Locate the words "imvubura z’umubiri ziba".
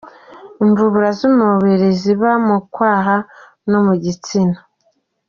0.63-2.31